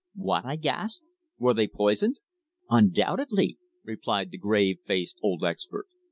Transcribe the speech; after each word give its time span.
"What?" 0.15 0.45
I 0.45 0.55
gasped. 0.55 1.05
"Were 1.37 1.53
they 1.53 1.67
poisoned?" 1.67 2.17
"Undoubtedly," 2.71 3.59
replied 3.83 4.31
the 4.31 4.39
grave 4.39 4.79
faced 4.83 5.19
old 5.21 5.43
expert. 5.43 5.85